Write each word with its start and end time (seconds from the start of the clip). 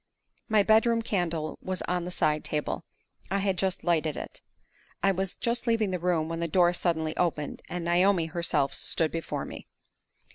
My 0.49 0.63
bedroom 0.63 1.03
candle 1.03 1.59
was 1.61 1.83
on 1.83 2.05
the 2.05 2.09
side 2.09 2.43
table; 2.43 2.83
I 3.29 3.37
had 3.37 3.55
just 3.55 3.83
lighted 3.83 4.17
it. 4.17 4.41
I 5.03 5.11
was 5.11 5.35
just 5.37 5.67
leaving 5.67 5.91
the 5.91 5.99
room, 5.99 6.27
when 6.27 6.39
the 6.39 6.47
door 6.47 6.73
suddenly 6.73 7.15
opened, 7.17 7.61
and 7.69 7.85
Naomi 7.85 8.25
herself 8.25 8.73
stood 8.73 9.11
before 9.11 9.45
me! 9.45 9.67